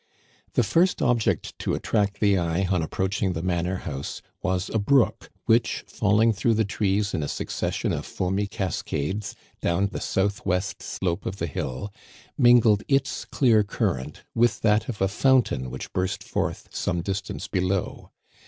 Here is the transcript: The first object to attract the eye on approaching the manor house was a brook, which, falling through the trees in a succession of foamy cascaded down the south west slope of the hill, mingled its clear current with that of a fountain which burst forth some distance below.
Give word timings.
The 0.53 0.63
first 0.63 0.99
object 1.03 1.53
to 1.59 1.75
attract 1.75 2.19
the 2.21 2.35
eye 2.35 2.65
on 2.65 2.81
approaching 2.81 3.33
the 3.33 3.43
manor 3.43 3.75
house 3.85 4.23
was 4.41 4.67
a 4.73 4.79
brook, 4.79 5.29
which, 5.45 5.83
falling 5.85 6.33
through 6.33 6.55
the 6.55 6.65
trees 6.65 7.13
in 7.13 7.21
a 7.21 7.27
succession 7.27 7.91
of 7.93 8.03
foamy 8.03 8.47
cascaded 8.47 9.25
down 9.61 9.89
the 9.91 10.01
south 10.01 10.43
west 10.43 10.81
slope 10.81 11.27
of 11.27 11.35
the 11.35 11.45
hill, 11.45 11.93
mingled 12.35 12.81
its 12.87 13.25
clear 13.25 13.61
current 13.63 14.23
with 14.33 14.61
that 14.61 14.89
of 14.89 15.03
a 15.03 15.07
fountain 15.07 15.69
which 15.69 15.93
burst 15.93 16.23
forth 16.23 16.69
some 16.71 17.03
distance 17.03 17.47
below. 17.47 18.09